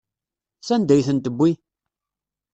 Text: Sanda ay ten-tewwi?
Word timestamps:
Sanda 0.67 0.91
ay 0.95 1.05
ten-tewwi? 1.07 1.51